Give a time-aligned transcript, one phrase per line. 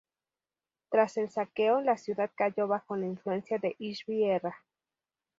[0.89, 4.55] Tras el saqueo, la ciudad cayó bajo la influencia de Ishbi-Erra.